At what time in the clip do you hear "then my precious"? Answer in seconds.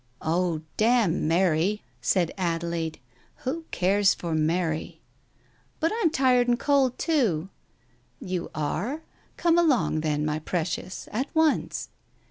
10.01-11.07